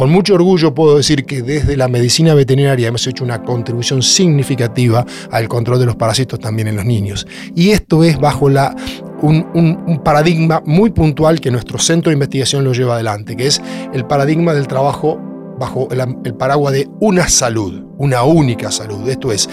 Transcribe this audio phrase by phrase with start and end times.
[0.00, 5.04] con mucho orgullo puedo decir que desde la medicina veterinaria hemos hecho una contribución significativa
[5.30, 7.26] al control de los parásitos también en los niños.
[7.54, 12.94] Y esto es bajo un, paradigma muy puntual que nuestro centro de investigación lo lleva
[12.94, 13.60] adelante, que es
[13.92, 15.20] el paradigma del trabajo
[15.58, 19.06] bajo el, paraguas de una salud, una única salud.
[19.06, 19.50] Esto es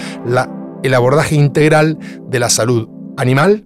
[0.81, 2.87] el abordaje integral de la salud
[3.17, 3.65] animal,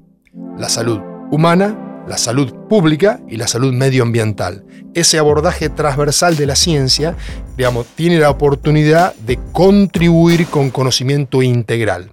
[0.57, 4.63] la salud humana, la salud pública y la salud medioambiental.
[4.93, 7.15] Ese abordaje transversal de la ciencia,
[7.57, 12.11] digamos, tiene la oportunidad de contribuir con conocimiento integral.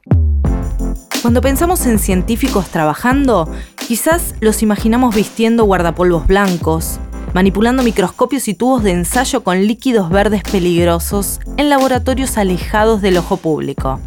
[1.22, 3.50] Cuando pensamos en científicos trabajando,
[3.88, 7.00] quizás los imaginamos vistiendo guardapolvos blancos,
[7.34, 13.36] manipulando microscopios y tubos de ensayo con líquidos verdes peligrosos en laboratorios alejados del ojo
[13.36, 14.00] público.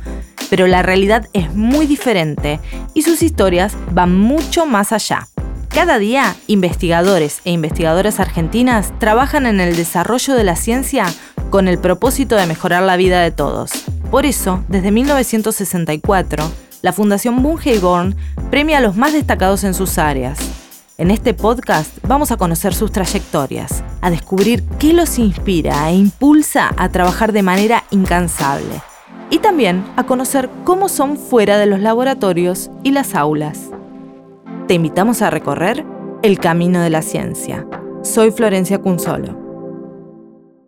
[0.49, 2.59] Pero la realidad es muy diferente
[2.93, 5.27] y sus historias van mucho más allá.
[5.73, 11.05] Cada día, investigadores e investigadoras argentinas trabajan en el desarrollo de la ciencia
[11.49, 13.71] con el propósito de mejorar la vida de todos.
[14.11, 16.51] Por eso, desde 1964,
[16.81, 18.17] la Fundación Born
[18.49, 20.39] premia a los más destacados en sus áreas.
[20.97, 26.73] En este podcast vamos a conocer sus trayectorias, a descubrir qué los inspira e impulsa
[26.75, 28.81] a trabajar de manera incansable
[29.29, 33.71] y también a conocer cómo son fuera de los laboratorios y las aulas.
[34.71, 35.83] Te invitamos a recorrer
[36.23, 37.67] el camino de la ciencia.
[38.03, 39.37] Soy Florencia Cunzolo.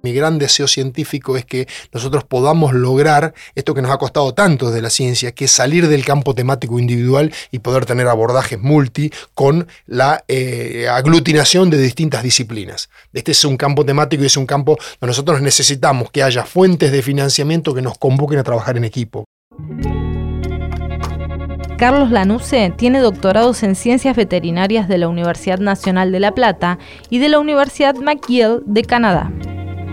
[0.03, 4.71] Mi gran deseo científico es que nosotros podamos lograr esto que nos ha costado tanto
[4.71, 9.09] de la ciencia, que es salir del campo temático individual y poder tener abordajes multi
[9.33, 12.89] con la eh, aglutinación de distintas disciplinas.
[13.13, 16.91] Este es un campo temático y es un campo donde nosotros necesitamos que haya fuentes
[16.91, 19.23] de financiamiento que nos convoquen a trabajar en equipo.
[21.77, 26.77] Carlos Lanusse tiene doctorados en Ciencias Veterinarias de la Universidad Nacional de La Plata
[27.09, 29.31] y de la Universidad McGill de Canadá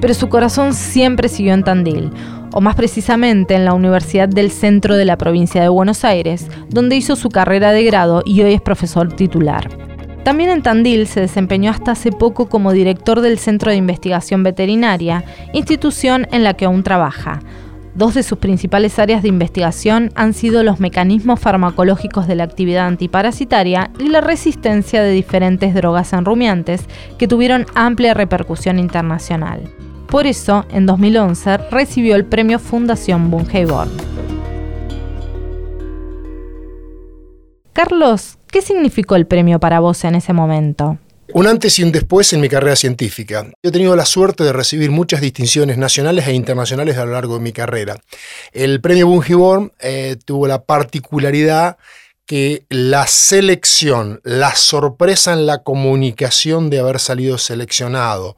[0.01, 2.11] pero su corazón siempre siguió en Tandil,
[2.53, 6.97] o más precisamente en la Universidad del Centro de la provincia de Buenos Aires, donde
[6.97, 9.69] hizo su carrera de grado y hoy es profesor titular.
[10.25, 15.25] También en Tandil se desempeñó hasta hace poco como director del Centro de Investigación Veterinaria,
[15.53, 17.41] institución en la que aún trabaja.
[17.95, 22.87] Dos de sus principales áreas de investigación han sido los mecanismos farmacológicos de la actividad
[22.87, 26.85] antiparasitaria y la resistencia de diferentes drogas en rumiantes
[27.19, 29.63] que tuvieron amplia repercusión internacional.
[30.07, 33.91] Por eso, en 2011 recibió el premio Fundación Born.
[37.73, 40.99] Carlos, ¿qué significó el premio para vos en ese momento?
[41.33, 43.47] Un antes y un después en mi carrera científica.
[43.63, 47.41] He tenido la suerte de recibir muchas distinciones nacionales e internacionales a lo largo de
[47.41, 47.97] mi carrera.
[48.53, 51.77] El premio Bungiborn eh, tuvo la particularidad
[52.27, 58.37] que la selección, la sorpresa en la comunicación de haber salido seleccionado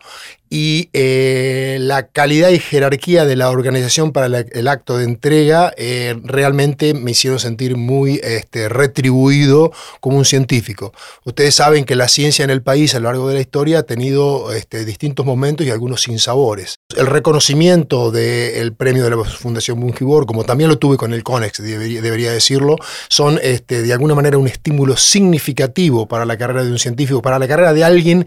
[0.55, 6.15] y eh, la calidad y jerarquía de la organización para el acto de entrega eh,
[6.25, 10.93] realmente me hicieron sentir muy este, retribuido como un científico.
[11.25, 13.83] Ustedes saben que la ciencia en el país a lo largo de la historia ha
[13.85, 16.75] tenido este, distintos momentos y algunos sinsabores.
[16.95, 21.63] El reconocimiento del premio de la Fundación Bungibor, como también lo tuve con el CONEX,
[21.63, 22.77] debería, decirlo,
[23.09, 27.39] son este, de alguna manera un estímulo significativo para la carrera de un científico, para
[27.39, 28.27] la carrera de alguien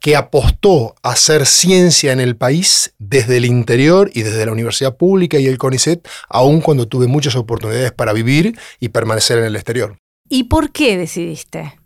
[0.00, 4.52] que apostó a ser científico ciencia en el país desde el interior y desde la
[4.52, 9.46] universidad pública y el CONICET, aun cuando tuve muchas oportunidades para vivir y permanecer en
[9.46, 9.98] el exterior.
[10.28, 11.76] ¿Y por qué decidiste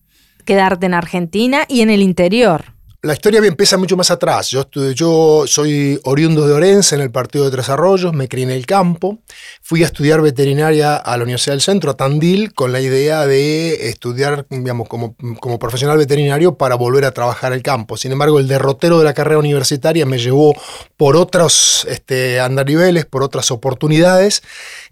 [0.45, 2.75] quedarte en Argentina y en el interior?
[3.03, 4.51] La historia empieza mucho más atrás.
[4.51, 7.71] Yo, yo soy oriundo de Orense, en el partido de Tres
[8.13, 9.21] me crié en el campo.
[9.63, 13.89] Fui a estudiar veterinaria a la Universidad del Centro, a Tandil, con la idea de
[13.89, 17.97] estudiar digamos, como, como profesional veterinario para volver a trabajar el campo.
[17.97, 20.55] Sin embargo, el derrotero de la carrera universitaria me llevó
[20.99, 24.43] por otros este, andariveles, por otras oportunidades.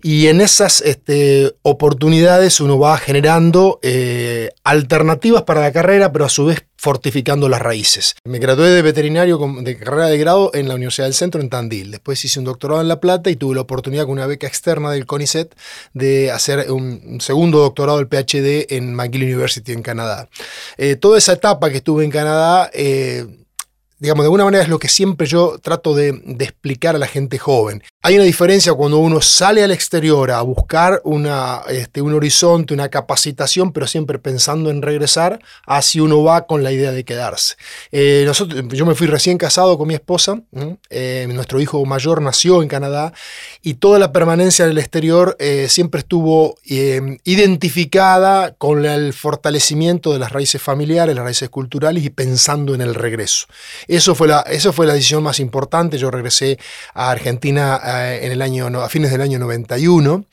[0.03, 6.31] Y en esas este, oportunidades uno va generando eh, alternativas para la carrera, pero a
[6.31, 8.15] su vez fortificando las raíces.
[8.25, 11.91] Me gradué de veterinario de carrera de grado en la Universidad del Centro en Tandil.
[11.91, 14.93] Después hice un doctorado en La Plata y tuve la oportunidad con una beca externa
[14.93, 15.55] del CONICET
[15.93, 20.29] de hacer un segundo doctorado del PhD en McGill University en Canadá.
[20.77, 23.27] Eh, toda esa etapa que estuve en Canadá eh,
[24.01, 26.09] digamos, de alguna manera es lo que siempre yo trato de,
[26.39, 27.83] explicar a la gente joven.
[28.03, 32.89] Hay una diferencia cuando uno sale al exterior a buscar una, este, un horizonte, una
[32.89, 37.57] capacitación, pero siempre pensando en regresar, así uno va con la idea de quedarse.
[37.91, 40.41] Eh, nosotros, yo me fui recién casado con mi esposa,
[40.91, 43.13] eh, nuestro hijo mayor nació en Canadá
[43.63, 50.21] y toda la permanencia en el exterior eh, siempre estuvo identificada con el fortalecimiento de
[50.21, 53.47] las raíces familiares, las raíces culturales y pensando en el regreso.
[53.89, 55.99] Eso fue la, fue la decisión más importante.
[55.99, 56.59] Yo regresé
[56.95, 60.27] a Argentina eh, en el año, a fines del año 91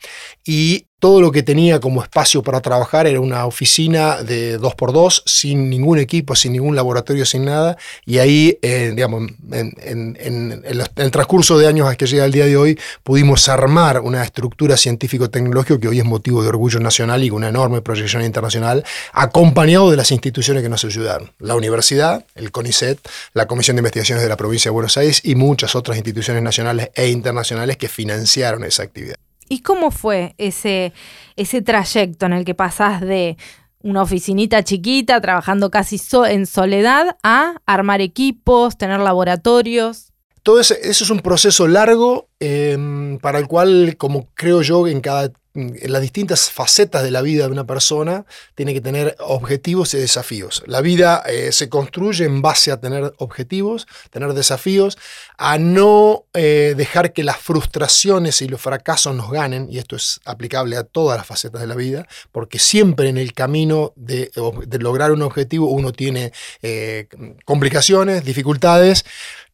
[0.44, 5.68] y todo lo que tenía como espacio para trabajar era una oficina de 2x2, sin
[5.68, 7.76] ningún equipo, sin ningún laboratorio, sin nada.
[8.06, 12.56] Y ahí, eh, digamos, en, el transcurso de años hasta que llega el día de
[12.56, 17.36] hoy, pudimos armar una estructura científico-tecnológica que hoy es motivo de orgullo nacional y con
[17.36, 18.82] una enorme proyección internacional,
[19.12, 21.30] acompañado de las instituciones que nos ayudaron.
[21.38, 22.98] La universidad, el CONICET,
[23.34, 26.90] la Comisión de Investigaciones de la Provincia de Buenos Aires y muchas otras instituciones nacionales
[26.94, 29.16] e internacionales que financiaron esa actividad.
[29.48, 30.92] ¿Y cómo fue ese,
[31.36, 33.36] ese trayecto en el que pasás de
[33.82, 40.12] una oficinita chiquita, trabajando casi en soledad, a armar equipos, tener laboratorios?
[40.42, 45.32] Todo eso es un proceso largo em, para el cual, como creo yo, en cada
[45.56, 50.62] las distintas facetas de la vida de una persona tiene que tener objetivos y desafíos.
[50.66, 54.98] La vida eh, se construye en base a tener objetivos, tener desafíos,
[55.38, 60.20] a no eh, dejar que las frustraciones y los fracasos nos ganen, y esto es
[60.24, 64.30] aplicable a todas las facetas de la vida, porque siempre en el camino de,
[64.78, 66.32] lograr un objetivo uno tiene
[66.62, 67.08] eh,
[67.44, 69.04] complicaciones, dificultades,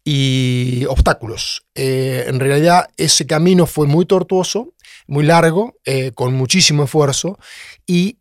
[0.05, 1.65] y obstáculos.
[1.77, 4.73] en realidad ese camino fue muy tortuoso,
[5.07, 7.39] muy largo, eh, con muchísimo esfuerzo
[7.87, 8.19] y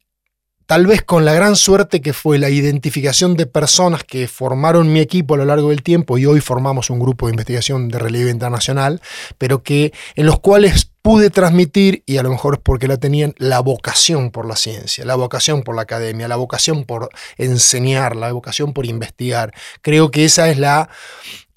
[0.66, 5.02] tal vez con la gran suerte que fue la identificación de personas que formaron mi
[5.02, 8.32] equipo a lo largo del tiempo y hoy formamos un grupo de investigación de relieve
[8.32, 9.02] internacional,
[9.38, 13.34] pero que en los cuales pude transmitir, y a lo mejor es porque la tenían,
[13.38, 18.32] la vocación por la ciencia, la vocación por la academia, la vocación por enseñar, la
[18.32, 19.54] vocación por investigar.
[19.82, 20.90] Creo que esa es la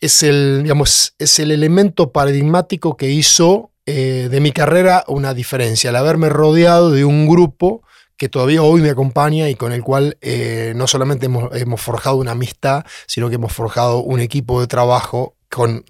[0.01, 5.91] es el, digamos, es el elemento paradigmático que hizo eh, de mi carrera una diferencia,
[5.91, 7.83] el haberme rodeado de un grupo
[8.17, 12.17] que todavía hoy me acompaña y con el cual eh, no solamente hemos, hemos forjado
[12.17, 15.85] una amistad, sino que hemos forjado un equipo de trabajo con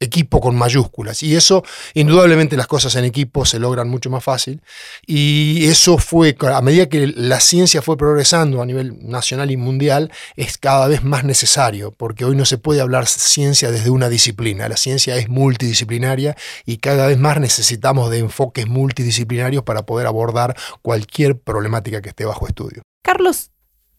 [0.00, 1.22] equipo con mayúsculas.
[1.22, 1.64] Y eso,
[1.94, 4.60] indudablemente las cosas en equipo se logran mucho más fácil.
[5.06, 10.12] Y eso fue, a medida que la ciencia fue progresando a nivel nacional y mundial,
[10.36, 14.68] es cada vez más necesario, porque hoy no se puede hablar ciencia desde una disciplina.
[14.68, 20.56] La ciencia es multidisciplinaria y cada vez más necesitamos de enfoques multidisciplinarios para poder abordar
[20.82, 22.82] cualquier problemática que esté bajo estudio.
[23.02, 23.50] Carlos,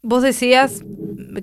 [0.09, 0.85] Vos decías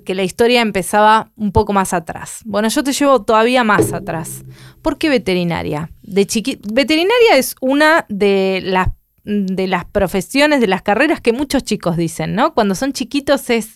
[0.05, 2.41] que la historia empezaba un poco más atrás.
[2.45, 4.43] Bueno, yo te llevo todavía más atrás.
[4.81, 5.91] ¿Por qué veterinaria?
[6.01, 6.27] De
[6.73, 8.87] veterinaria es una de las,
[9.23, 12.55] de las profesiones, de las carreras que muchos chicos dicen, ¿no?
[12.55, 13.75] Cuando son chiquitos es,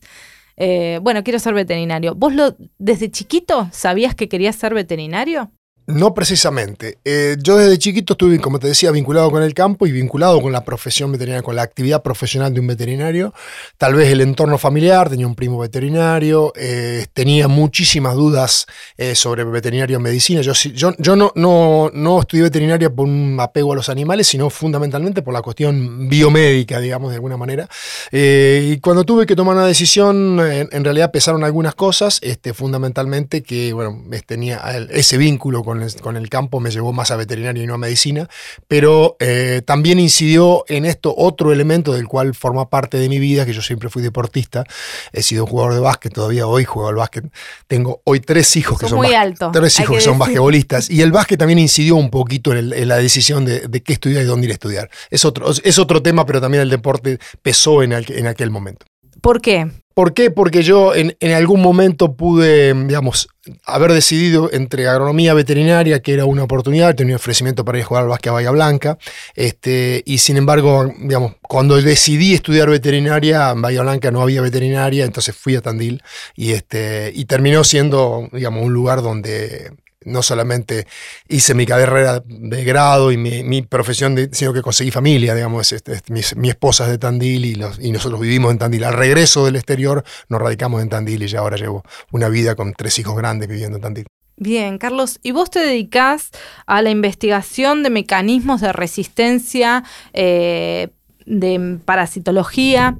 [0.57, 2.15] eh, bueno, quiero ser veterinario.
[2.15, 5.51] ¿Vos lo, desde chiquito sabías que querías ser veterinario?
[5.89, 6.99] No precisamente.
[7.03, 10.51] Eh, yo desde chiquito estuve, como te decía, vinculado con el campo y vinculado con
[10.51, 13.33] la profesión veterinaria, con la actividad profesional de un veterinario.
[13.79, 19.43] Tal vez el entorno familiar, tenía un primo veterinario, eh, tenía muchísimas dudas eh, sobre
[19.45, 20.41] veterinario en medicina.
[20.41, 24.51] Yo, yo, yo no, no, no, estudié veterinaria por un apego a los animales, sino
[24.51, 27.67] fundamentalmente por la cuestión biomédica, digamos, de alguna manera.
[28.11, 33.73] y cuando tuve que tomar una decisión, en, realidad pesaron algunas cosas, este, fundamentalmente que,
[33.73, 37.75] bueno, tenía ese vínculo con con el, campo me llevó más a veterinaria y no
[37.75, 38.29] a medicina,
[38.67, 43.45] pero eh, también incidió en esto otro elemento del cual forma parte de mi vida,
[43.45, 44.63] que yo siempre fui deportista,
[45.11, 47.25] he sido jugador de básquet, todavía hoy juego al básquet,
[47.67, 51.11] tengo hoy tres hijos que son, muy alto, tres hijos que, son basquetbolistas, y el
[51.11, 54.53] básquet también incidió un poquito en, la decisión de, qué estudiar y dónde ir a
[54.53, 54.89] estudiar.
[55.09, 58.85] Es otro, es otro tema, pero también el deporte pesó en, en aquel momento.
[59.21, 59.67] ¿Por qué?
[59.99, 60.31] ¿Por qué?
[60.31, 63.27] Porque yo en, algún momento pude, digamos,
[63.65, 68.03] haber decidido entre agronomía veterinaria, que era una oportunidad, tenía ofrecimiento para ir a jugar
[68.03, 68.97] al básquet a Bahía Blanca,
[69.35, 75.03] este, y sin embargo, digamos, cuando decidí estudiar veterinaria, en Bahía Blanca no había veterinaria,
[75.03, 76.01] entonces fui a Tandil
[76.33, 79.73] y, este, y terminó siendo, digamos, un lugar donde
[80.05, 80.87] no solamente
[81.27, 86.49] hice mi carrera de grado y mi, profesión, sino que conseguí familia, digamos, este, mi,
[86.49, 88.83] esposa es de Tandil y, y, nosotros vivimos en Tandil.
[88.83, 92.73] Al regreso del exterior nos radicamos en Tandil y ya ahora llevo una vida con
[92.73, 94.05] tres hijos grandes viviendo en Tandil.
[94.41, 96.29] Bien, Carlos, ¿y vos te dedicás
[96.65, 100.87] a la investigación de mecanismos de resistencia, eh,
[101.25, 102.95] de parasitología?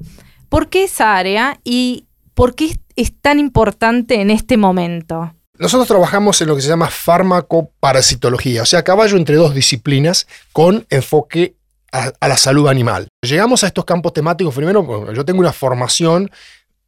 [0.50, 2.04] ¿Por qué esa área y
[2.34, 5.32] por qué es tan importante en este momento?
[5.60, 10.86] Nosotros trabajamos en lo que se llama farmacoparasitología, o sea, caballo entre dos disciplinas con
[10.88, 11.54] enfoque
[11.92, 13.08] a, la salud animal.
[13.20, 16.30] Llegamos a estos campos temáticos primero, yo tengo una formación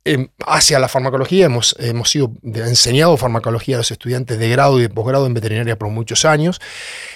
[0.04, 1.47] Em, hacia la farmacología.
[1.47, 5.78] Hemos, hemos sido enseñado farmacología a los estudiantes de grado y de posgrado en veterinaria
[5.78, 6.61] por muchos años.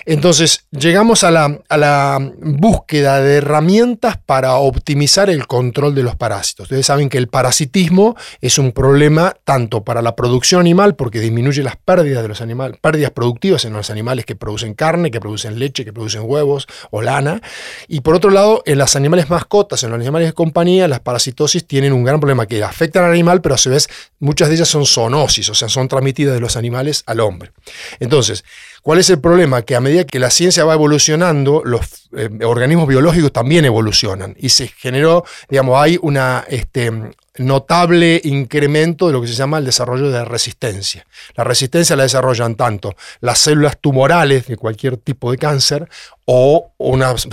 [0.04, 6.14] Entonces, llegamos a la, a la, búsqueda de herramientas para optimizar el control de los
[6.14, 6.66] parásitos.
[6.66, 11.64] Ustedes saben que el parasitismo es un problema tanto para la producción animal, porque disminuye
[11.64, 15.58] las pérdidas de los animales, pérdidas productivas en los animales que producen carne, que producen
[15.58, 17.42] leche, que producen huevos o lana.
[17.88, 21.66] Y por otro lado, en los animales mascotas, en los animales de compañía, las parasitosis
[21.66, 24.68] tienen un gran problema que afectan al animal, pero a su vez muchas de ellas
[24.68, 27.52] son zoonosis, o sea, son transmitidas de los animales al hombre.
[28.00, 28.44] Entonces,
[28.82, 29.62] ¿cuál es el problema?
[29.62, 34.50] Que a medida que la ciencia va evolucionando, los eh, organismos biológicos también evolucionan y
[34.50, 36.92] se generó, digamos, hay una, este,
[37.38, 41.06] notable incremento de lo que se llama el desarrollo de resistencia.
[41.34, 45.88] La resistencia la desarrollan tanto las células tumorales de cualquier tipo de cáncer
[46.26, 47.28] o las,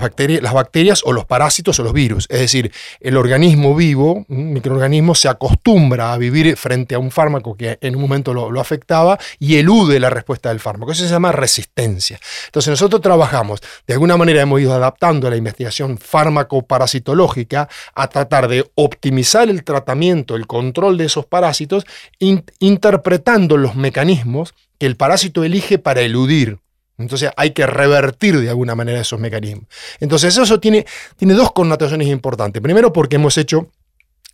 [0.00, 2.26] bacterias, las bacterias o los parásitos o los virus.
[2.30, 7.56] Es decir, el organismo vivo, un microorganismo, se acostumbra a vivir frente a un fármaco
[7.56, 10.92] que en un momento lo, lo afectaba y elude la respuesta del fármaco.
[10.92, 12.20] Eso se llama resistencia.
[12.46, 18.70] Entonces nosotros trabajamos, de alguna manera hemos ido adaptando la investigación fármaco-parasitológica a tratar de
[18.76, 21.84] optimizar el tratamiento, el control de esos parásitos,
[22.60, 26.58] interpretando los mecanismos que el parásito elige para eludir
[26.98, 29.66] entonces hay que revertir de alguna manera esos mecanismos.
[30.00, 30.86] Entonces eso tiene,
[31.16, 32.62] tiene dos connotaciones importantes.
[32.62, 33.68] Primero porque hemos hecho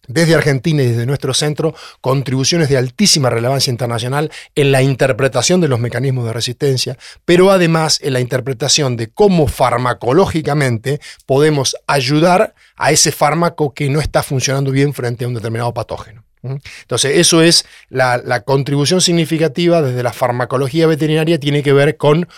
[0.08, 5.68] desde Argentina y desde nuestro centro contribuciones de altísima relevancia internacional en la interpretación de
[5.68, 12.90] los mecanismos de resistencia, pero además en la interpretación de cómo farmacológicamente podemos ayudar a
[12.90, 16.24] ese fármaco que no está funcionando bien frente a un determinado patógeno.
[16.42, 22.28] Entonces, eso es la, contribución significativa desde la farmacología veterinaria, tiene que ver con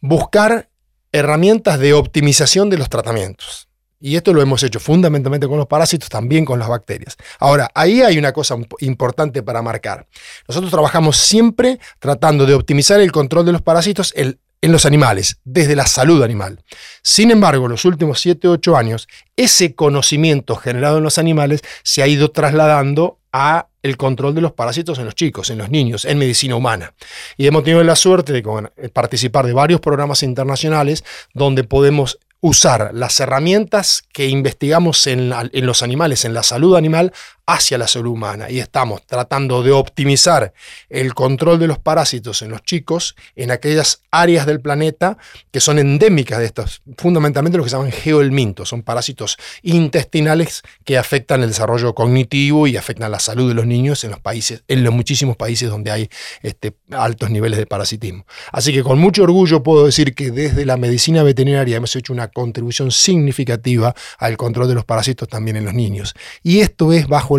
[0.00, 0.68] buscar
[1.12, 3.68] herramientas de optimización de los tratamientos.
[3.98, 7.16] Y esto lo hemos hecho fundamentalmente con los parásitos, también con las bacterias.
[7.38, 10.06] Ahora, ahí hay una cosa importante para marcar.
[10.46, 14.12] Nosotros trabajamos siempre tratando de optimizar el control de los parásitos
[14.60, 16.62] en los animales, desde la salud animal.
[17.02, 21.62] Sin embargo, en los últimos 7 o 8 años, ese conocimiento generado en los animales
[21.82, 25.70] se ha ido trasladando a el control de los parásitos en los chicos, en los
[25.70, 26.94] niños, en medicina humana.
[27.36, 33.18] Y hemos tenido la suerte de participar de varios programas internacionales donde podemos usar las
[33.20, 37.12] herramientas que investigamos en, en, los animales, en la salud animal,
[37.46, 38.50] hacia la salud humana.
[38.50, 40.52] Y estamos tratando de optimizar
[40.88, 45.16] el control de los parásitos en los chicos en aquellas áreas del planeta
[45.52, 50.98] que son endémicas de estos, fundamentalmente lo que se llaman geoelmintos, son parásitos intestinales que
[50.98, 54.82] afectan el desarrollo cognitivo y afectan la salud de los niños en los países, en
[54.82, 56.08] los muchísimos países donde hay
[56.42, 58.26] este, altos niveles de parasitismo.
[58.52, 62.28] Así que con mucho orgullo puedo decir que desde la medicina veterinaria hemos hecho una
[62.28, 66.14] contribución significativa al control de los parásitos también en los niños.
[66.42, 67.35] Y esto es bajo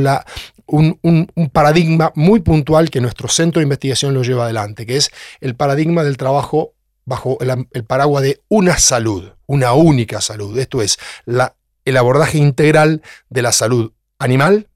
[0.68, 5.12] un, paradigma muy puntual que nuestro centro de investigación lo lleva adelante, que es
[5.42, 6.74] el paradigma del trabajo
[7.06, 10.58] bajo el, paraguas de una salud, una única salud.
[10.58, 11.00] Esto es
[11.86, 14.68] el abordaje integral de la salud animal,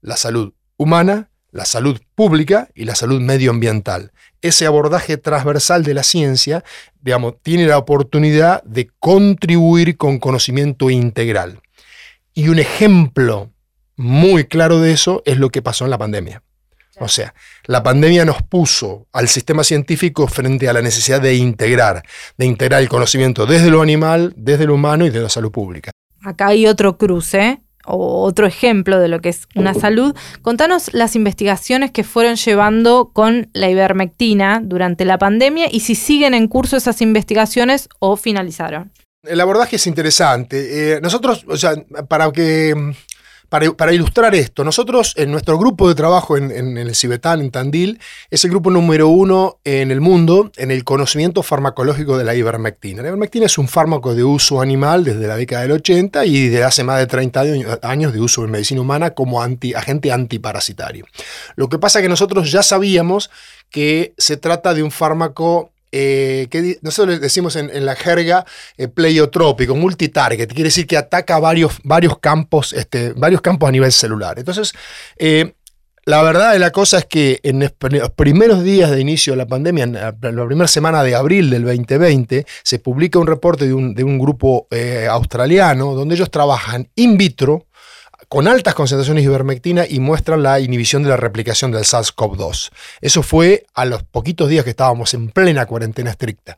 [0.00, 4.12] la salud humana, la salud pública y la salud medioambiental.
[4.42, 6.64] Ese abordaje transversal de la ciencia,
[7.00, 11.60] digamos, tiene la oportunidad de contribuir con conocimiento integral.
[12.34, 13.50] Y un ejemplo
[13.96, 16.42] muy claro de eso es lo que pasó en la pandemia.
[16.98, 17.34] O sea,
[17.64, 22.02] la pandemia nos puso al sistema científico frente a la necesidad de integrar,
[22.38, 25.90] de integrar el conocimiento desde lo animal, desde lo humano y de la salud pública.
[26.22, 30.14] Acá hay otro cruce o otro ejemplo de lo que es una salud.
[30.42, 36.34] Contanos las investigaciones que fueron llevando con la ivermectina durante la pandemia y si siguen
[36.34, 38.90] en curso esas investigaciones o finalizaron.
[39.22, 40.94] El abordaje es interesante.
[40.94, 41.74] Eh, nosotros, o sea,
[42.08, 42.94] para que
[43.48, 48.00] para, ilustrar esto, nosotros en nuestro grupo de trabajo en, el Cibetán, en Tandil,
[48.30, 53.02] es el grupo número uno en el mundo en el conocimiento farmacológico de la ivermectina.
[53.02, 56.64] La ivermectina es un fármaco de uso animal desde la década del 80 y desde
[56.64, 57.44] hace más de 30
[57.82, 61.06] años de uso en medicina humana como agente antiparasitario.
[61.54, 63.30] Lo que pasa es que nosotros ya sabíamos
[63.70, 68.44] que se trata de un fármaco eh, nosotros decimos en, la jerga
[68.76, 73.90] eh, pleiotrópico, multitarget, quiere decir que ataca varios, varios, campos, este, varios campos a nivel
[73.90, 74.38] celular.
[74.38, 74.74] Entonces,
[75.16, 75.54] eh,
[76.04, 79.46] la verdad de la cosa es que en los primeros días de inicio de la
[79.46, 80.12] pandemia, en la
[80.46, 84.68] primera semana de abril del 2020, se publica un reporte de un, de un grupo
[85.10, 87.66] australiano donde ellos trabajan in vitro
[88.28, 92.70] con altas concentraciones de ivermectina y muestran la inhibición de la replicación del SARS-CoV-2.
[93.00, 96.56] Eso fue a los poquitos días que estábamos en plena cuarentena estricta.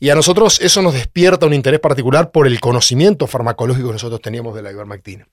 [0.00, 4.20] Y a nosotros eso nos despierta un interés particular por el conocimiento farmacológico que nosotros
[4.20, 5.26] teníamos de la ivermectina.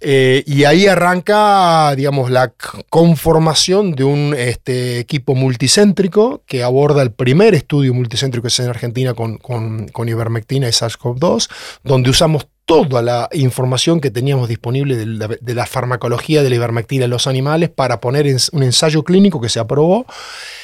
[0.00, 2.52] Eh, y ahí arranca, digamos, la
[2.88, 8.68] conformación de un este, equipo multicéntrico que aborda el primer estudio multicéntrico que es en
[8.68, 11.50] Argentina con, con, con ivermectina y SARS-CoV-2,
[11.82, 17.10] donde usamos toda la información que teníamos disponible de la, farmacología de la ivermectina en
[17.10, 20.06] los animales para poner un ensayo clínico que se aprobó.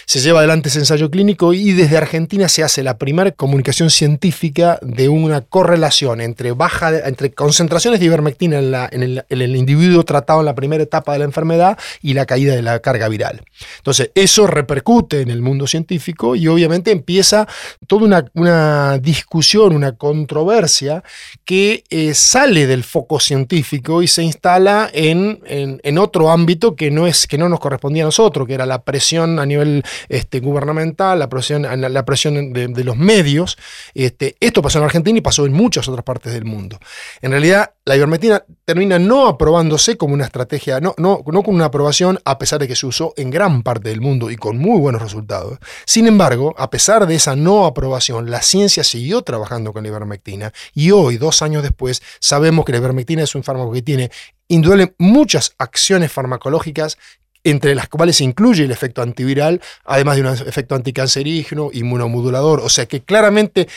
[0.06, 4.78] Se lleva adelante ese ensayo clínico y desde Argentina se hace la primera comunicación científica
[4.82, 10.40] de una correlación entre, baja, entre concentraciones de ivermectina en, el, en el individuo tratado
[10.40, 13.42] en la primera etapa de la enfermedad y la caída de la carga viral.
[13.76, 17.46] Entonces, eso repercute en el mundo científico y obviamente empieza
[17.86, 21.04] toda una, una discusión, una controversia
[21.44, 27.08] que eh, sale del foco científico y se instala en, en, otro ámbito que no,
[27.08, 31.18] es, que no nos correspondía a nosotros, que era la presión a nivel este, gubernamental,
[31.18, 33.58] la presión, la presión de, los medios.
[33.92, 36.78] Este, esto pasó en Argentina y pasó en muchas otras partes del mundo.
[37.22, 41.66] En realidad, la ivermectina termina no aprobándose como una estrategia, no, no, no con una
[41.66, 44.78] aprobación, a pesar de que se usó en gran parte del mundo y con muy
[44.78, 45.58] buenos resultados.
[45.86, 50.52] Sin embargo, a pesar de esa no aprobación, la ciencia siguió trabajando con la ivermectina
[50.74, 54.10] y hoy, dos años después, sabemos que la ivermectina es un fármaco que tiene
[54.48, 56.98] indudablemente muchas acciones farmacológicas
[57.44, 62.60] entre las cuales se incluye el efecto antiviral, además de un efecto anticancerígeno, inmunomodulador.
[62.60, 63.68] O sea que claramente,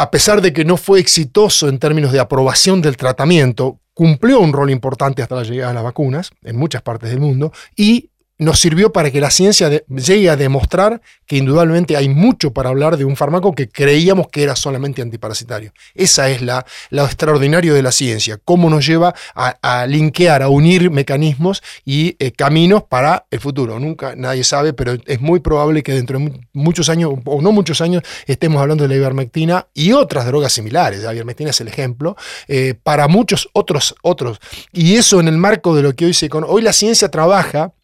[0.00, 4.54] a pesar de que no fue exitoso en términos de aprobación del tratamiento, cumplió un
[4.54, 8.08] rol importante hasta la llegada de las vacunas en muchas partes del mundo y
[8.40, 12.96] nos sirvió para que la ciencia llegue a demostrar que indudablemente hay mucho para hablar
[12.96, 15.72] de un fármaco que creíamos que era solamente antiparasitario.
[15.94, 20.90] Esa es la, lo extraordinario de la ciencia, cómo nos lleva a, linkear, a unir
[20.90, 23.78] mecanismos y eh, caminos para el futuro.
[23.78, 27.82] Nunca nadie sabe, pero es muy probable que dentro de muchos años, o no muchos
[27.82, 31.02] años, estemos hablando de la ivermectina y otras drogas similares.
[31.02, 32.16] La ivermectina es el ejemplo,
[32.48, 34.40] eh, para muchos otros, otros.
[34.72, 36.50] Y eso en el marco de lo que hoy se conoce.
[36.54, 37.74] Hoy la ciencia trabaja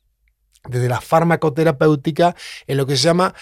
[0.68, 2.35] desde la farmacoterapéutica
[2.66, 3.35] en lo que se llama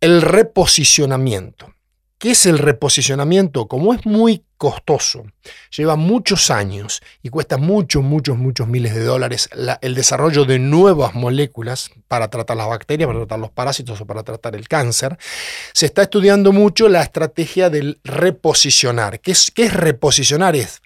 [0.00, 1.74] el reposicionamiento.
[2.20, 3.66] ¿Qué es el reposicionamiento?
[3.66, 5.24] Como es muy costoso,
[5.74, 9.48] lleva muchos años y cuesta muchos, muchos, muchos miles de dólares
[9.80, 14.22] el desarrollo de nuevas moléculas para tratar las bacterias, para tratar los parásitos o para
[14.22, 15.16] tratar el cáncer,
[15.72, 19.20] se está estudiando mucho la estrategia del reposicionar.
[19.20, 20.56] ¿Qué es, reposicionar?
[20.56, 20.82] Es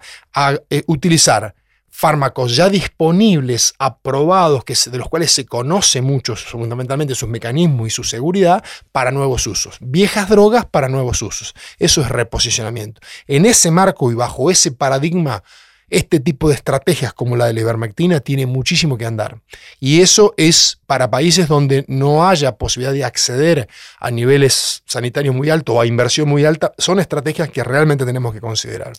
[0.71, 1.57] eh, utilizar
[1.97, 7.91] fármacos ya disponibles, aprobados, que de los cuales se conoce mucho, fundamentalmente sus mecanismos y
[7.91, 9.77] su seguridad, para nuevos usos.
[9.81, 11.55] Viejas drogas para nuevos usos.
[11.79, 13.01] Eso es reposicionamiento.
[13.29, 15.45] En ese marco y bajo ese paradigma,
[15.89, 19.41] este tipo de estrategias como la de la ivermectina tiene muchísimo que andar.
[19.79, 23.69] Y eso es para países donde no haya posibilidad de acceder
[24.01, 28.35] a niveles sanitarios muy altos o a inversión muy alta, son estrategias que realmente tenemos
[28.35, 28.95] que considerar.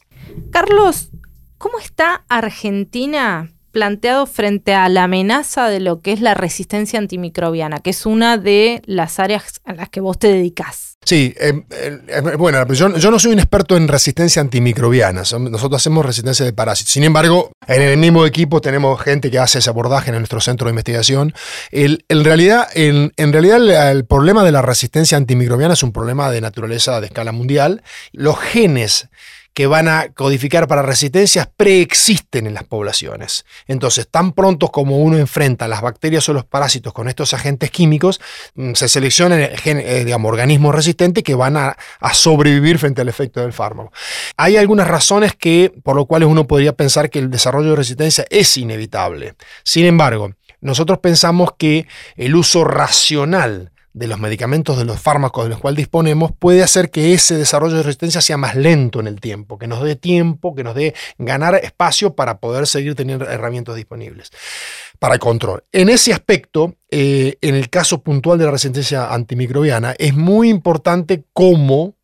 [0.50, 1.10] Carlos,
[1.58, 7.80] ¿Cómo está Argentina planteado frente a la amenaza de lo que es la resistencia antimicrobiana,
[7.80, 10.98] que es una de las áreas a las que vos te dedicás?
[11.04, 16.46] Sí, eh, eh, bueno, yo, no soy un experto en resistencia antimicrobiana, nosotros hacemos resistencia
[16.46, 16.94] de parásitos.
[16.94, 20.66] Sin embargo, en el mismo equipo tenemos gente que hace ese abordaje en nuestro centro
[20.66, 21.34] de investigación.
[21.72, 27.00] en realidad, en realidad el problema de la resistencia antimicrobiana es un problema de naturaleza
[27.02, 27.84] de escala mundial.
[28.12, 29.10] Los genes
[29.56, 33.46] que van a codificar para resistencias preexisten en las poblaciones.
[33.68, 38.20] Entonces, tan pronto como uno enfrenta las bacterias o los parásitos con estos agentes químicos,
[38.56, 41.78] mm, se seleccionan eh, digamos, organismos resistentes que van a,
[42.14, 43.94] sobrevivir frente al efecto del fármaco.
[44.36, 48.26] Hay algunas razones que, por lo cuales uno podría pensar que el desarrollo de resistencia
[48.30, 49.36] es inevitable.
[49.64, 51.88] Sin embargo, nosotros pensamos que
[52.18, 56.92] el uso racional de los medicamentos, de los fármacos de los cuales disponemos, puede hacer
[56.92, 60.54] que ese desarrollo de resistencia sea más lento en el tiempo, que nos dé tiempo,
[60.54, 64.32] que nos dé ganar espacio para poder seguir teniendo herramientas disponibles
[65.00, 65.64] para el control.
[65.72, 71.24] En ese aspecto, eh, en el caso puntual de la resistencia antimicrobiana, es muy importante
[71.32, 71.96] cómo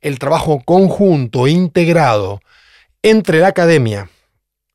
[0.00, 2.42] el trabajo conjunto e integrado
[3.02, 4.08] entre la academia,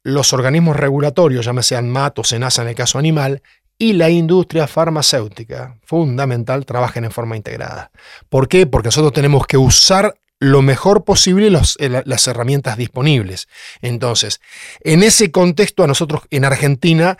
[0.03, 3.41] los organismos regulatorios, llámese ANMAT o SENASA en el caso animal,
[3.79, 7.91] y la industria farmacéutica, fundamental, trabajen en forma integrada.
[8.27, 8.67] ¿Por qué?
[8.67, 11.47] Porque nosotros tenemos que usar lo mejor posible
[11.79, 13.47] eh, las herramientas disponibles.
[13.81, 14.41] Entonces,
[14.81, 17.17] en ese contexto a nosotros en Argentina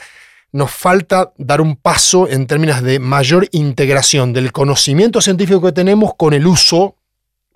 [0.52, 6.14] nos falta dar un paso en términos de mayor integración del conocimiento científico que tenemos
[6.16, 6.96] con el uso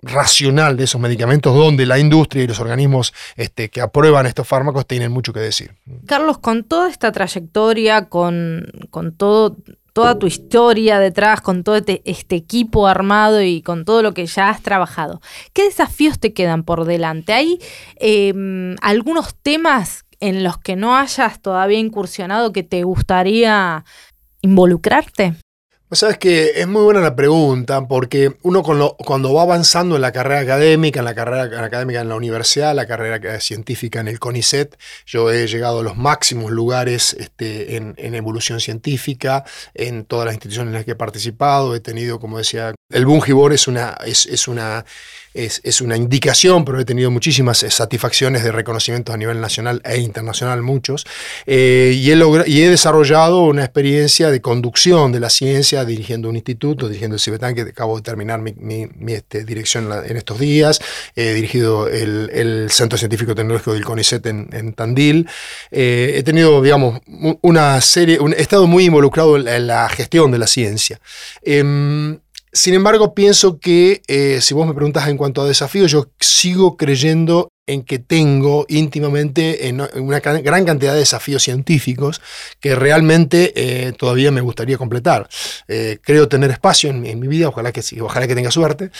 [0.04, 4.86] racional de esos medicamentos, donde la industria y los organismos este, que aprueban estos fármacos
[4.86, 5.74] tienen mucho que decir.
[6.06, 9.56] Carlos, con toda esta trayectoria, con, con todo
[9.94, 14.26] toda tu historia detrás, con todo este, este, equipo armado y con todo lo que
[14.26, 15.22] ya has trabajado.
[15.52, 17.32] ¿Qué desafíos te quedan por delante?
[17.32, 17.60] ¿Hay
[17.96, 23.84] em, algunos temas en los que no hayas todavía incursionado que te gustaría
[24.42, 25.36] involucrarte?
[25.94, 30.40] Sabes que es muy buena la pregunta, porque uno cuando va avanzando en la carrera
[30.40, 34.76] académica, en la carrera académica en la universidad, la carrera científica en el CONICET,
[35.06, 40.70] yo he llegado a los máximos lugares este, en, evolución científica, en todas las instituciones
[40.70, 44.84] en las que he participado, he tenido, como decía, el Bungibor es una, es una
[45.34, 49.98] es, una indicación, pero he tenido muchísimas eh, satisfacciones de reconocimientos a nivel nacional e
[49.98, 51.04] internacional, muchos,
[51.46, 56.36] eh, y, he y he desarrollado una experiencia de conducción de la ciencia dirigiendo un
[56.36, 60.80] instituto, dirigiendo el CIBETAN, que acabo de terminar mi, este, dirección en estos días,
[61.16, 65.28] he dirigido el, Centro Científico Tecnológico del CONICET en, Tandil,
[65.70, 67.00] eh, he tenido, digamos,
[67.42, 71.00] una serie, he estado muy involucrado en la gestión de la ciencia.
[71.42, 72.18] Em,
[72.54, 76.76] sin embargo, pienso que eh, si vos me preguntas en cuanto a desafíos, yo sigo
[76.76, 82.20] creyendo en que tengo íntimamente en una gran cantidad de desafíos científicos
[82.60, 85.28] que realmente eh, todavía me gustaría completar.
[85.66, 88.90] Eh, creo tener espacio en, mi vida, ojalá que, ojalá que tenga suerte.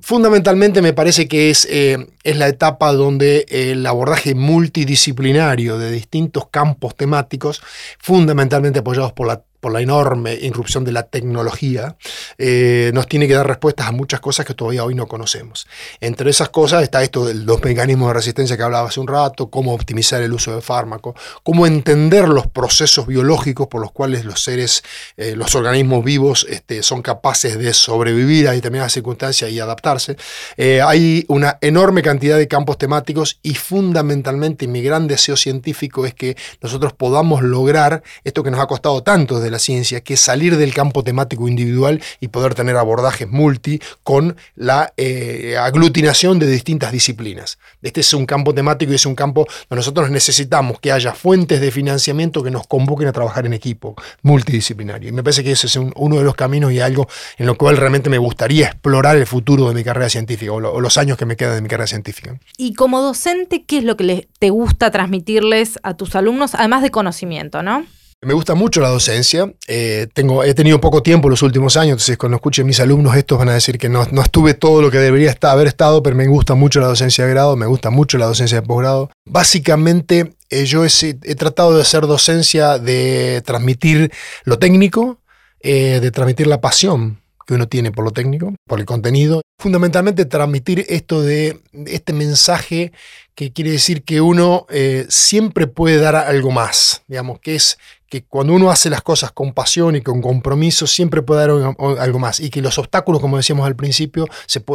[0.00, 6.94] fundamentalmente me parece que es, es la etapa donde el abordaje multidisciplinario de distintos campos
[6.94, 7.62] temáticos,
[7.98, 11.94] fundamentalmente apoyados por la por la enorme irrupción de la tecnología,
[12.36, 15.68] eh, nos tiene que dar respuestas a muchas cosas que todavía hoy no conocemos.
[16.00, 19.50] Entre esas cosas está esto de los mecanismos de resistencia que hablaba hace un rato,
[19.50, 24.42] cómo optimizar el uso de fármacos, cómo entender los procesos biológicos por los cuales los
[24.42, 24.82] seres,
[25.16, 30.16] eh, los organismos vivos este, son capaces de sobrevivir a determinadas circunstancias y adaptarse.
[30.56, 36.14] Eh, hay una enorme cantidad de campos temáticos y fundamentalmente mi gran deseo científico es
[36.14, 40.56] que nosotros podamos lograr esto que nos ha costado tanto la ciencia, que es salir
[40.56, 46.92] del campo temático individual y poder tener abordajes multi con la eh, aglutinación de distintas
[46.92, 47.58] disciplinas.
[47.82, 51.60] Este es un campo temático y es un campo donde nosotros necesitamos que haya fuentes
[51.60, 55.08] de financiamiento que nos convoquen a trabajar en equipo multidisciplinario.
[55.08, 57.76] Y me parece que ese es uno de los caminos y algo en lo cual
[57.76, 61.36] realmente me gustaría explorar el futuro de mi carrera científica o, los años que me
[61.36, 62.38] quedan de mi carrera científica.
[62.56, 66.90] Y como docente, ¿qué es lo que te gusta transmitirles a tus alumnos, además de
[66.90, 67.84] conocimiento, no?
[68.24, 69.52] Me gusta mucho la docencia.
[69.66, 73.36] Eh, tengo, he tenido poco tiempo los últimos años, entonces cuando escuchen mis alumnos estos
[73.36, 76.14] van a decir que no, no estuve todo lo que debería estar, haber estado, pero
[76.14, 79.10] me gusta mucho la docencia de grado, me gusta mucho la docencia de posgrado.
[79.26, 84.12] Básicamente eh, yo he, tratado de hacer docencia de transmitir
[84.44, 85.18] lo técnico,
[85.58, 89.42] eh, de transmitir la pasión que uno tiene por lo técnico, por el contenido.
[89.58, 92.92] Fundamentalmente transmitir esto de este mensaje
[93.34, 94.66] que quiere decir que uno
[95.08, 97.78] siempre puede dar algo más, digamos, que es
[98.12, 102.18] que cuando uno hace las cosas con pasión y con compromiso, siempre puede dar algo
[102.18, 102.40] más.
[102.40, 104.26] Y que los obstáculos, como decíamos al principio,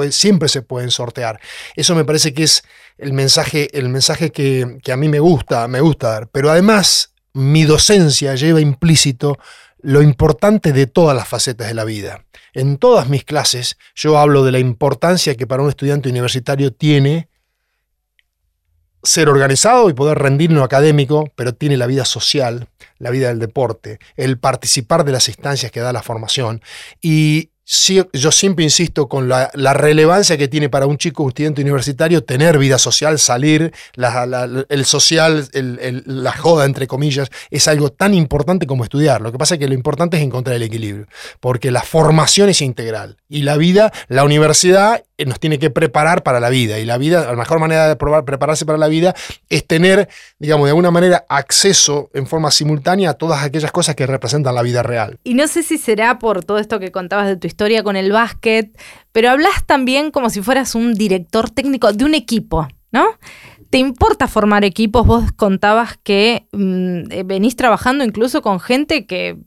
[0.09, 1.39] siempre se pueden sortear.
[1.75, 2.63] Eso me parece que es
[2.97, 6.29] el mensaje, el mensaje que, que a mí me gusta, me gusta dar.
[6.29, 9.37] Pero además, mi docencia lleva implícito
[9.83, 12.25] lo importante de todas las facetas de la vida.
[12.55, 17.29] En todas mis clases yo hablo de la importancia que para un estudiante universitario tiene
[19.07, 22.67] ser organizado y poder rendir en lo académico, pero tiene la vida social,
[22.97, 26.61] la vida del deporte, el participar de las instancias que da la formación.
[27.01, 32.57] Y yo siempre insisto con la, relevancia que tiene para un chico, estudiante universitario, tener
[32.57, 33.73] vida social, salir,
[34.69, 39.19] el social, la joda, entre comillas, es algo tan importante como estudiar.
[39.19, 41.07] Lo que pasa es que lo importante es encontrar el equilibrio,
[41.41, 46.23] porque la formación es integral y la vida, la universidad eh, nos tiene que preparar
[46.23, 49.13] para la vida y la vida, la mejor manera de prepararse para la vida
[49.49, 50.07] es tener,
[50.39, 54.61] digamos, de alguna manera acceso en forma simultánea a todas aquellas cosas que representan la
[54.61, 55.19] vida real.
[55.25, 57.95] Y no sé si será por todo esto que contabas de tu historia historia con
[57.95, 58.79] el básquet,
[59.11, 63.03] pero hablas también como si fueras un director técnico de un equipo, ¿no?
[63.71, 65.07] ¿Te importa formar equipos?
[65.07, 69.39] Vos contabas que mm, eh, venís trabajando incluso con gente que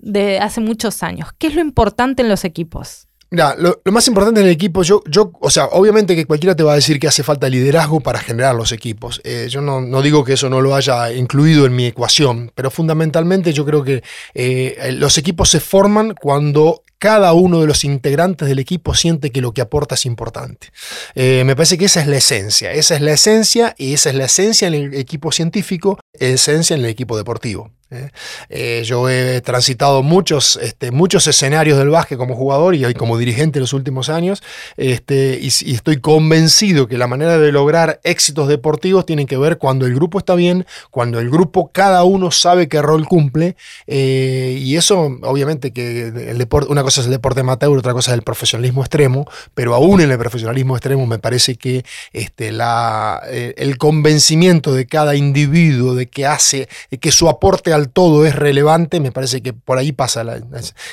[0.00, 1.28] de hace muchos años.
[1.38, 3.06] ¿Qué es lo importante en los equipos?
[3.32, 6.72] Lo, más importante en el equipo, yo, yo, o sea, obviamente que cualquiera te va
[6.72, 9.22] a decir que hace falta liderazgo para generar los equipos.
[9.24, 13.54] Eh, yo no, digo que eso no lo haya incluido en mi ecuación, pero fundamentalmente
[13.54, 14.02] yo creo que
[14.34, 19.40] eh, los equipos se forman cuando cada uno de los integrantes del equipo siente que
[19.40, 20.68] lo que aporta es importante.
[21.14, 24.14] Eh, me parece que esa es la esencia, esa es la esencia y esa es
[24.14, 27.70] la esencia en el equipo científico, esencia en el equipo deportivo.
[27.92, 28.10] ¿Eh?
[28.48, 33.58] Eh, yo he transitado muchos, este, muchos escenarios del básquet como jugador y como dirigente
[33.58, 34.42] en los últimos años,
[34.76, 39.86] este, y, estoy convencido que la manera de lograr éxitos deportivos tiene que ver cuando
[39.86, 44.76] el grupo está bien, cuando el grupo cada uno sabe qué rol cumple, eh, y
[44.76, 48.22] eso obviamente que el deporte, una cosa es el deporte amateur, otra cosa es el
[48.22, 54.86] profesionalismo extremo, pero aún en el profesionalismo extremo me parece que este, el convencimiento de
[54.86, 59.42] cada individuo de que hace, de que su aporte al todo es relevante, me parece
[59.42, 60.24] que por ahí pasa.
[60.24, 60.40] La,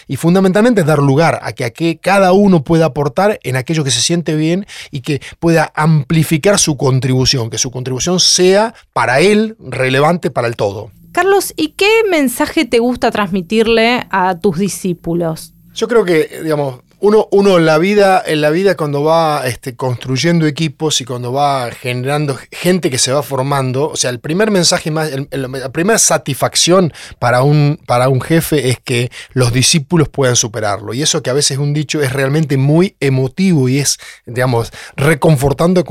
[0.08, 3.84] y fundamentalmente es dar lugar a que, a que cada uno pueda aportar en aquello
[3.84, 9.19] que se siente bien y que pueda amplificar su contribución, que su contribución sea para
[9.19, 10.91] él relevante para el todo.
[11.12, 15.54] Carlos, ¿y qué mensaje te gusta transmitirle a tus discípulos?
[15.73, 19.75] Yo creo que, digamos, uno, uno en la vida, en la vida cuando va este,
[19.75, 24.51] construyendo equipos y cuando va generando gente que se va formando, o sea, el primer
[24.51, 30.35] mensaje más, la primera satisfacción para un, para un jefe es que los discípulos puedan
[30.35, 30.93] superarlo.
[30.93, 35.83] Y eso que a veces un dicho es realmente muy emotivo y es, digamos, reconfortante,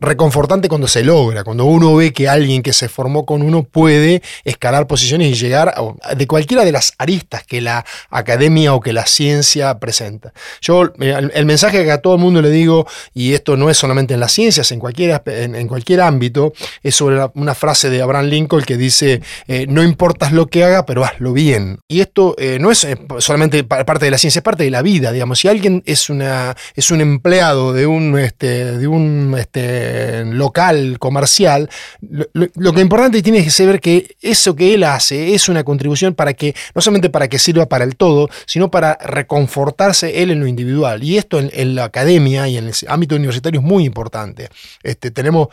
[0.00, 4.22] reconfortante cuando se logra, cuando uno ve que alguien que se formó con uno puede
[4.44, 5.74] escalar posiciones y llegar
[6.16, 10.32] de cualquiera de las aristas que la academia o que la ciencia presenta.
[10.60, 14.14] Yo, el, mensaje que a todo el mundo le digo, y esto no es solamente
[14.14, 18.62] en las ciencias, en cualquier, en, cualquier ámbito, es sobre una frase de Abraham Lincoln
[18.62, 21.80] que dice, eh, no importas lo que haga, pero hazlo bien.
[21.88, 24.82] Y esto eh, no es eh, solamente parte de la ciencia, es parte de la
[24.82, 25.38] vida, digamos.
[25.38, 31.68] Si alguien es, una, es un empleado de un, este, de un este, local comercial,
[32.00, 36.14] lo, lo, que importante tiene que saber que eso que él hace es una contribución
[36.14, 40.40] para que, no solamente para que sirva para el todo, sino para reconfortarse él en
[40.40, 41.02] lo individual.
[41.02, 44.48] Y esto en, la academia y en el ámbito universitario es muy importante.
[44.82, 45.48] Este, tenemos,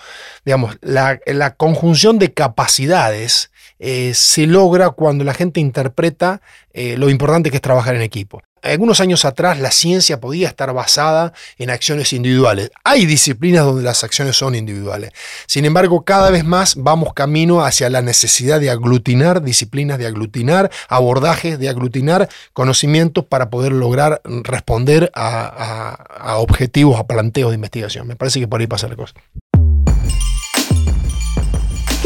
[0.45, 1.19] digamos, la,
[1.57, 6.41] conjunción de capacidades eh, se logra cuando la gente interpreta
[6.73, 8.41] eh, lo importante que es trabajar en equipo.
[8.61, 12.71] Algunos años atrás la ciencia podía estar basada en acciones individuales.
[12.83, 15.11] Hay disciplinas donde las acciones son individuales.
[15.45, 20.71] Sin embargo, cada vez más vamos camino hacia la necesidad de aglutinar disciplinas, de aglutinar
[20.89, 28.07] abordajes, de aglutinar conocimientos para poder lograr responder a, objetivos, a planteos de investigación.
[28.07, 29.13] Me parece que por ahí pasa la cosa.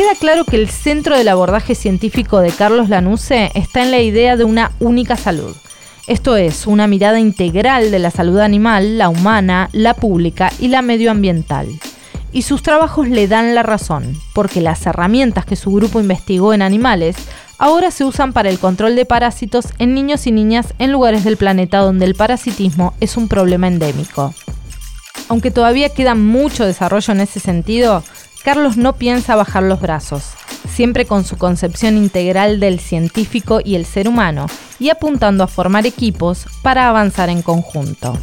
[0.02, 4.36] Queda claro que el centro del abordaje científico de Carlos Lanuse está en la idea
[4.36, 5.56] de una única salud
[6.08, 10.82] esto es, una mirada integral de la salud animal, la humana, la pública y la
[10.82, 11.68] medioambiental.
[12.32, 16.64] Y sus trabajos le dan la razón, porque las herramientas que su grupo investigó en
[16.64, 17.16] animales
[17.60, 21.38] ahora se usan para el control de parásitos en niños y niñas en lugares del
[21.38, 24.34] planeta donde el parasitismo es un problema endémico.
[25.30, 28.04] Aunque todavía queda mucho desarrollo en ese sentido,
[28.44, 30.32] Carlos no piensa bajar los brazos,
[30.68, 34.48] siempre con su concepción integral del científico y el ser humano,
[34.80, 38.18] y apuntando a formar equipos para avanzar en conjunto.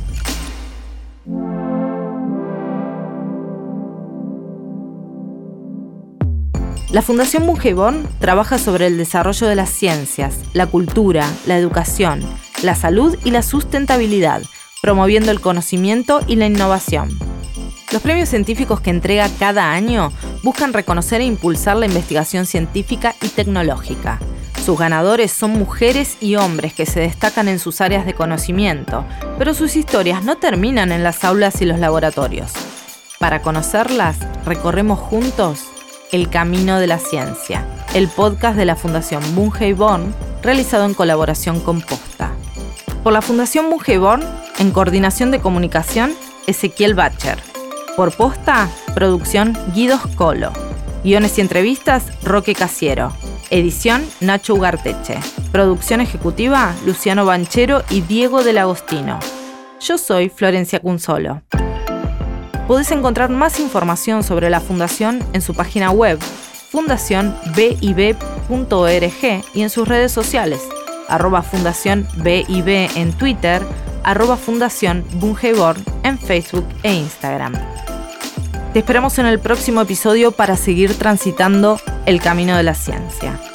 [6.90, 12.22] La Fundación Bungeborn trabaja sobre el desarrollo de las ciencias, la cultura, la educación,
[12.62, 14.42] la salud y la sustentabilidad,
[14.80, 17.10] promoviendo el conocimiento y la innovación.
[17.90, 23.28] Los premios científicos que entrega cada año buscan reconocer e impulsar la investigación científica y
[23.28, 24.18] tecnológica.
[24.62, 29.06] Sus ganadores son mujeres y hombres que se destacan en sus áreas de conocimiento,
[29.38, 32.52] pero sus historias no terminan en las aulas y los laboratorios.
[33.18, 35.64] Para conocerlas, recorremos juntos
[36.12, 41.80] El Camino de la Ciencia, el podcast de la Fundación Born, realizado en colaboración con
[41.80, 42.32] Posta.
[43.02, 44.22] Por la Fundación Born,
[44.58, 46.12] en coordinación de comunicación,
[46.46, 47.47] Ezequiel Bacher.
[47.98, 50.52] Por posta, producción Guidos Colo.
[51.02, 53.12] Guiones y entrevistas, Roque Casiero.
[53.50, 55.18] Edición, Nacho Ugarteche.
[55.50, 59.18] Producción ejecutiva, Luciano Banchero y Diego del Agostino.
[59.80, 61.42] Yo soy Florencia Cunzolo.
[62.68, 66.20] Podés encontrar más información sobre la Fundación en su página web,
[66.70, 70.60] fundacionbib.org y en sus redes sociales,
[71.08, 73.60] arroba Fundación BIB en Twitter,
[74.04, 74.38] arroba
[76.04, 77.54] en Facebook e Instagram.
[78.78, 83.47] Te esperamos en el próximo episodio para seguir transitando el camino de la ciencia.